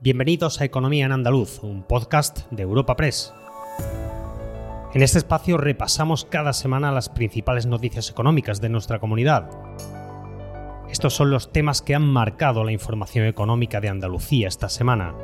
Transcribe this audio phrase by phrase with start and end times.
[0.00, 3.34] Bienvenidos a Economía en Andaluz, un podcast de Europa Press.
[4.94, 9.50] En este espacio repasamos cada semana las principales noticias económicas de nuestra comunidad.
[10.88, 15.16] Estos son los temas que han marcado la información económica de Andalucía esta semana.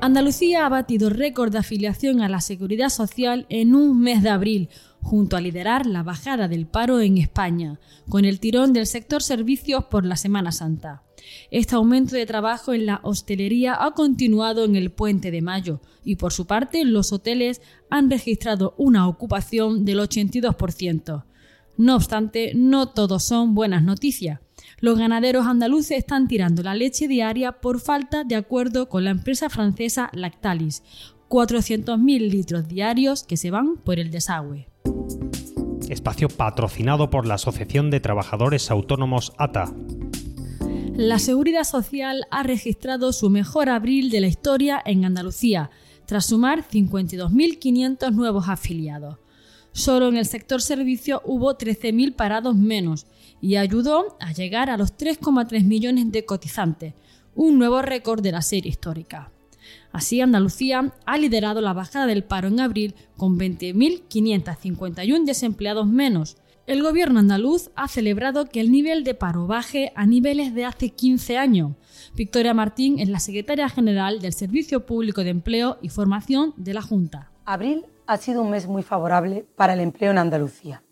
[0.00, 4.68] Andalucía ha batido récord de afiliación a la seguridad social en un mes de abril,
[5.00, 9.84] junto a liderar la bajada del paro en España, con el tirón del sector servicios
[9.84, 11.04] por la Semana Santa.
[11.50, 16.16] Este aumento de trabajo en la hostelería ha continuado en el puente de mayo y
[16.16, 21.24] por su parte los hoteles han registrado una ocupación del 82%.
[21.76, 24.40] No obstante, no todos son buenas noticias.
[24.78, 29.48] Los ganaderos andaluces están tirando la leche diaria por falta de acuerdo con la empresa
[29.48, 30.82] francesa Lactalis,
[31.28, 34.68] 400.000 litros diarios que se van por el desagüe.
[35.88, 39.72] Espacio patrocinado por la Asociación de Trabajadores Autónomos ATA.
[40.96, 45.70] La Seguridad Social ha registrado su mejor abril de la historia en Andalucía,
[46.04, 49.16] tras sumar 52.500 nuevos afiliados.
[49.72, 53.06] Solo en el sector servicio hubo 13.000 parados menos
[53.40, 56.92] y ayudó a llegar a los 3,3 millones de cotizantes,
[57.34, 59.32] un nuevo récord de la serie histórica.
[59.92, 66.36] Así, Andalucía ha liderado la bajada del paro en abril con 20.551 desempleados menos.
[66.64, 70.90] El gobierno andaluz ha celebrado que el nivel de paro baje a niveles de hace
[70.90, 71.72] 15 años.
[72.14, 76.80] Victoria Martín es la secretaria general del Servicio Público de Empleo y Formación de la
[76.80, 77.32] Junta.
[77.44, 80.84] Abril ha sido un mes muy favorable para el empleo en Andalucía.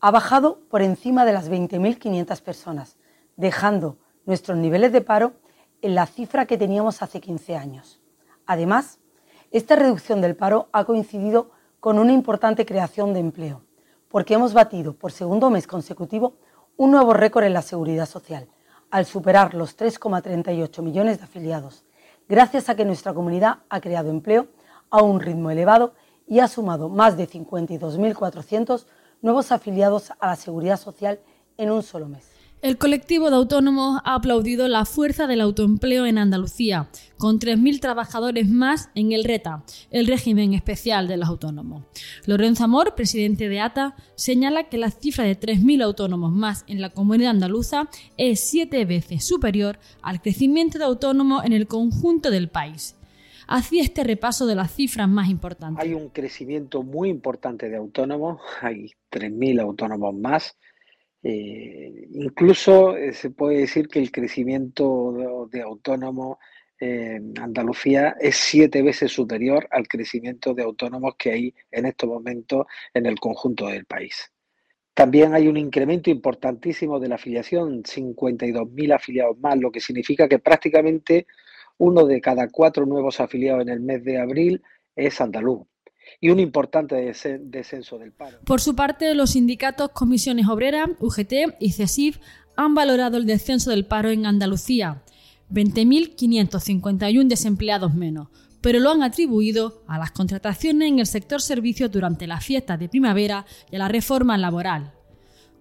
[0.00, 2.96] Ha bajado por encima de las 20.500 personas,
[3.36, 5.34] dejando nuestros niveles de paro
[5.80, 8.00] en la cifra que teníamos hace 15 años.
[8.46, 8.98] Además,
[9.52, 13.62] esta reducción del paro ha coincidido con una importante creación de empleo,
[14.08, 16.34] porque hemos batido por segundo mes consecutivo
[16.76, 18.48] un nuevo récord en la seguridad social,
[18.90, 21.84] al superar los 3,38 millones de afiliados,
[22.28, 24.48] gracias a que nuestra comunidad ha creado empleo
[24.90, 25.94] a un ritmo elevado
[26.26, 28.86] y ha sumado más de 52.400
[29.22, 31.20] nuevos afiliados a la seguridad social
[31.56, 32.37] en un solo mes.
[32.60, 38.48] El colectivo de autónomos ha aplaudido la fuerza del autoempleo en Andalucía, con 3.000 trabajadores
[38.48, 41.84] más en el RETA, el régimen especial de los autónomos.
[42.26, 46.90] Lorenzo Amor, presidente de ATA, señala que la cifra de 3.000 autónomos más en la
[46.90, 52.96] comunidad andaluza es siete veces superior al crecimiento de autónomos en el conjunto del país
[53.46, 55.82] hacía este repaso de las cifras más importantes.
[55.82, 60.58] Hay un crecimiento muy importante de autónomos, hay 3.000 autónomos más.
[61.22, 66.38] Eh, incluso eh, se puede decir que el crecimiento de, autónomos
[66.78, 72.66] en Andalucía es siete veces superior al crecimiento de autónomos que hay en estos momentos
[72.94, 74.32] en el conjunto del país.
[74.94, 80.38] También hay un incremento importantísimo de la afiliación, 52.000 afiliados más, lo que significa que
[80.38, 81.26] prácticamente
[81.78, 84.62] uno de cada cuatro nuevos afiliados en el mes de abril
[84.96, 85.66] es andaluz
[86.20, 88.38] y un importante descenso del paro.
[88.44, 92.18] Por su parte, los sindicatos Comisiones Obreras, UGT y CESIF
[92.56, 95.02] han valorado el descenso del paro en Andalucía,
[95.52, 98.28] 20.551 desempleados menos,
[98.60, 102.88] pero lo han atribuido a las contrataciones en el sector servicios durante las fiestas de
[102.88, 104.97] primavera y a la reforma laboral.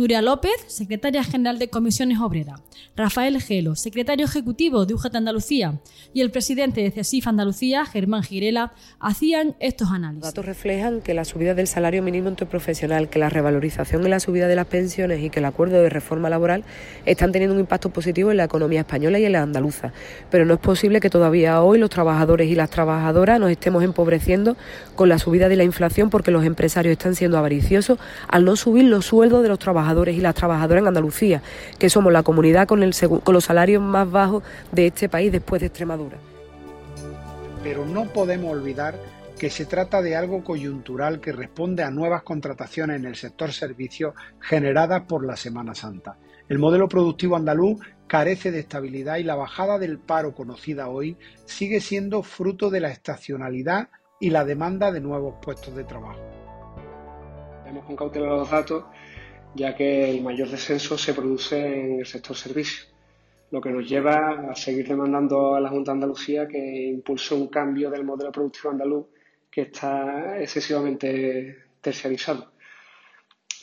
[0.00, 2.62] Nuria López, secretaria general de Comisiones Obreras,
[2.96, 5.78] Rafael Gelo, secretario ejecutivo de UGT Andalucía,
[6.14, 10.22] y el presidente de CESIF Andalucía, Germán Girela, hacían estos análisis.
[10.22, 14.20] Los datos reflejan que la subida del salario mínimo interprofesional, que la revalorización y la
[14.20, 16.64] subida de las pensiones y que el acuerdo de reforma laboral
[17.04, 19.92] están teniendo un impacto positivo en la economía española y en la andaluza.
[20.30, 24.56] Pero no es posible que todavía hoy los trabajadores y las trabajadoras nos estemos empobreciendo
[24.94, 28.86] con la subida de la inflación porque los empresarios están siendo avariciosos al no subir
[28.86, 31.42] los sueldos de los trabajadores trabajadores y las trabajadoras en Andalucía,
[31.78, 34.42] que somos la comunidad con, el, con los salarios más bajos
[34.72, 36.16] de este país después de Extremadura.
[37.62, 38.94] Pero no podemos olvidar
[39.38, 44.14] que se trata de algo coyuntural que responde a nuevas contrataciones en el sector servicios
[44.40, 46.16] generadas por la Semana Santa.
[46.48, 51.16] El modelo productivo andaluz carece de estabilidad y la bajada del paro conocida hoy
[51.46, 53.88] sigue siendo fruto de la estacionalidad
[54.20, 56.20] y la demanda de nuevos puestos de trabajo.
[57.64, 58.84] Tenemos con cautela los datos
[59.54, 62.92] ya que el mayor descenso se produce en el sector servicios,
[63.50, 67.48] lo que nos lleva a seguir demandando a la Junta de Andalucía que impulse un
[67.48, 69.06] cambio del modelo productivo andaluz
[69.50, 72.52] que está excesivamente terciarizado.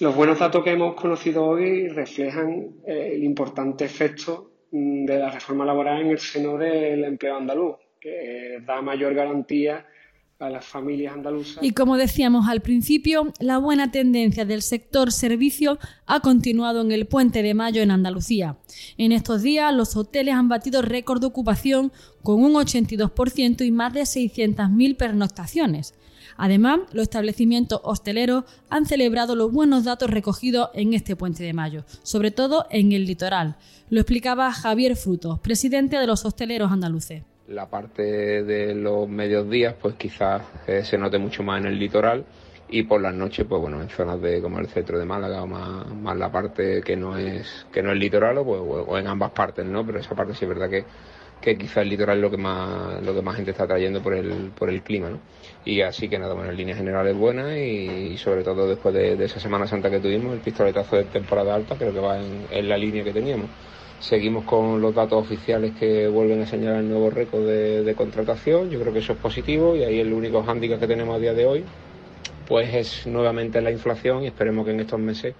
[0.00, 5.30] Los buenos datos que hemos conocido hoy reflejan eh, el importante efecto mm, de la
[5.30, 9.86] reforma laboral en el seno del empleo andaluz, que da mayor garantía
[10.38, 10.60] a.
[11.62, 17.06] Y como decíamos al principio, la buena tendencia del sector servicio ha continuado en el
[17.06, 18.58] puente de mayo en Andalucía.
[18.98, 21.90] En estos días los hoteles han batido récord de ocupación
[22.22, 25.94] con un 82% y más de 600.000 pernoctaciones.
[26.36, 31.86] Además, los establecimientos hosteleros han celebrado los buenos datos recogidos en este puente de mayo,
[32.02, 33.56] sobre todo en el litoral.
[33.88, 37.22] Lo explicaba Javier Frutos, presidente de los hosteleros andaluces.
[37.48, 38.02] La parte
[38.42, 42.24] de los medios días, pues quizás eh, se note mucho más en el litoral
[42.68, 45.46] y por las noches, pues bueno, en zonas de como el centro de Málaga o
[45.46, 49.06] más, más la parte que no es que no es litoral o, pues, o en
[49.06, 49.86] ambas partes, ¿no?
[49.86, 50.84] Pero esa parte sí es verdad que,
[51.40, 54.14] que quizás el litoral es lo que más lo que más gente está trayendo por
[54.14, 55.20] el por el clima, ¿no?
[55.64, 59.38] Y así que nada, bueno, en líneas generales buenas y, sobre todo después de, esa
[59.38, 62.76] Semana Santa que tuvimos, el pistoletazo de temporada alta, creo que va en, en la
[62.76, 63.50] línea que teníamos.
[64.00, 68.70] Seguimos con los datos oficiales que vuelven a señalar el nuevo récord de, contratación.
[68.70, 71.34] Yo creo que eso es positivo y ahí el único hándicap que tenemos a día
[71.34, 71.64] de hoy
[72.46, 75.34] pues es nuevamente la inflación y esperemos que en estos meses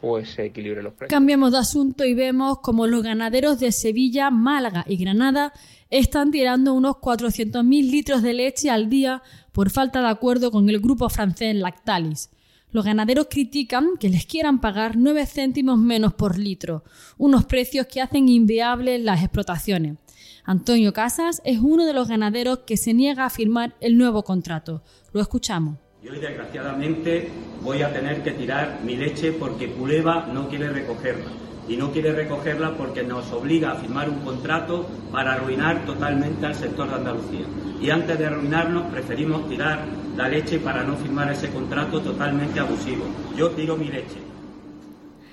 [0.00, 1.10] pues se equilibre los precios.
[1.16, 5.52] Cambiamos de asunto y vemos como los ganaderos de Sevilla, Málaga y Granada
[5.88, 9.22] están tirando unos 400.000 litros de leche al día
[9.52, 12.30] por falta de acuerdo con el grupo francés Lactalis.
[12.76, 16.84] Los ganaderos critican que les quieran pagar 9 céntimos menos por litro,
[17.16, 19.96] unos precios que hacen inviables las explotaciones.
[20.44, 24.82] Antonio Casas es uno de los ganaderos que se niega a firmar el nuevo contrato.
[25.14, 25.78] Lo escuchamos.
[26.02, 27.30] Yo desgraciadamente
[27.62, 31.30] voy a tener que tirar mi leche porque Puleva no quiere recogerla.
[31.68, 36.54] Y no quiere recogerla porque nos obliga a firmar un contrato para arruinar totalmente al
[36.54, 37.46] sector de Andalucía.
[37.80, 39.84] Y antes de arruinarnos preferimos tirar
[40.16, 43.04] la leche para no firmar ese contrato totalmente abusivo.
[43.36, 44.26] Yo tiro mi leche.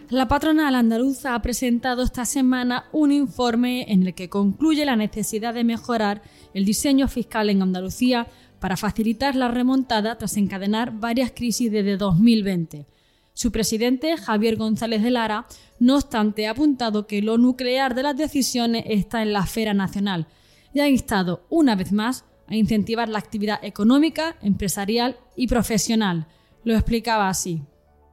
[0.10, 5.54] La patronal andaluza ha presentado esta semana un informe en el que concluye la necesidad
[5.54, 6.22] de mejorar
[6.54, 8.28] el diseño fiscal en Andalucía
[8.60, 12.86] para facilitar la remontada tras encadenar varias crisis desde 2020.
[13.34, 15.48] Su presidente, Javier González de Lara,
[15.80, 20.28] no obstante, ha apuntado que lo nuclear de las decisiones está en la esfera nacional
[20.72, 26.28] y ha instado, una vez más, a incentivar la actividad económica, empresarial y profesional.
[26.64, 27.64] Lo explicaba así.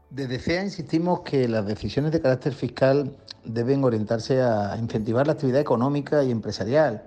[0.09, 3.15] Desde CEA insistimos que las decisiones de carácter fiscal
[3.45, 7.05] deben orientarse a incentivar la actividad económica y empresarial,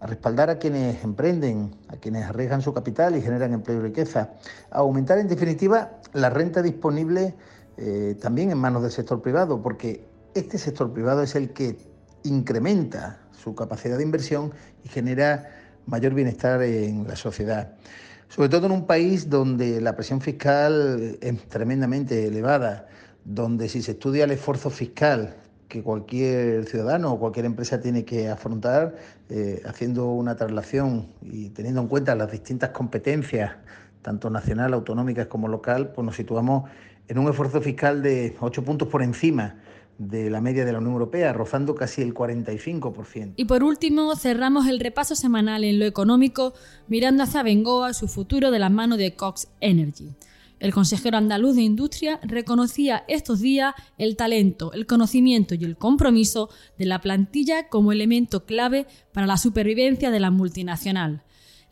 [0.00, 4.30] a respaldar a quienes emprenden, a quienes arriesgan su capital y generan empleo y riqueza,
[4.70, 7.34] a aumentar en definitiva la renta disponible
[7.76, 10.04] eh, también en manos del sector privado, porque
[10.34, 11.76] este sector privado es el que
[12.24, 14.52] incrementa su capacidad de inversión
[14.84, 15.50] y genera
[15.86, 17.74] mayor bienestar en la sociedad.
[18.28, 22.86] Sobre todo en un país donde la presión fiscal es tremendamente elevada,
[23.24, 25.34] donde si se estudia el esfuerzo fiscal
[25.70, 28.96] que cualquier ciudadano o cualquier empresa tiene que afrontar,
[29.30, 33.52] eh, haciendo una traslación y teniendo en cuenta las distintas competencias,
[34.02, 36.68] tanto nacional, autonómicas como local, pues nos situamos
[37.08, 39.56] en un esfuerzo fiscal de ocho puntos por encima
[39.96, 43.34] de la media de la Unión Europea, rozando casi el 45%.
[43.36, 46.52] Y por último, cerramos el repaso semanal en lo económico
[46.88, 50.16] mirando hacia Bengoa su futuro de la mano de Cox Energy.
[50.60, 56.50] El consejero andaluz de Industria reconocía estos días el talento, el conocimiento y el compromiso
[56.78, 61.22] de la plantilla como elemento clave para la supervivencia de la multinacional.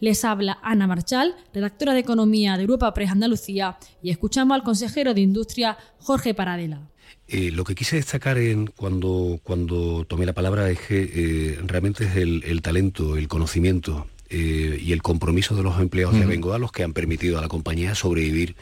[0.00, 5.12] Les habla Ana Marchal, redactora de Economía de Europa Press Andalucía, y escuchamos al consejero
[5.12, 6.88] de Industria, Jorge Paradela.
[7.26, 9.38] Eh, lo que quise destacar en, cuando,
[10.08, 15.02] tomé la palabra es que eh, realmente es el, talento, el conocimiento eh, y el
[15.02, 18.56] compromiso de los empleados de Bengoa los que han permitido a la compañía sobrevivir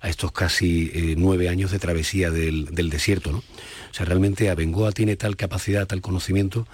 [0.00, 3.32] a estos casi nueve años de travesía del, del desierto.
[3.32, 3.38] ¿no?
[3.38, 6.66] O sea, realmente Abengoa tiene tal capacidad, tal conocimiento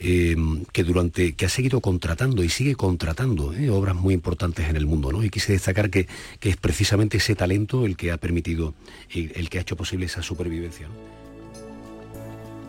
[0.00, 3.68] Em, que durante que ha seguido contratando y sigue contratando ¿eh?
[3.68, 5.24] obras muy importantes en el mundo, ¿no?
[5.24, 6.06] Y quise destacar que,
[6.40, 8.74] es precisamente ese talento el que ha permitido,
[9.12, 10.86] el, que ha hecho posible esa supervivencia.